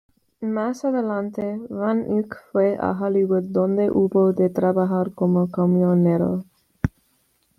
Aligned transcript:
Más 0.55 0.83
adelante 0.83 1.61
Van 1.69 2.11
Eyck 2.11 2.35
fue 2.51 2.75
a 2.81 2.89
Hollywood, 2.99 3.43
donde 3.43 3.91
hubo 3.91 4.33
de 4.33 4.49
trabajar 4.49 5.13
como 5.13 5.47
camionero. 5.51 6.43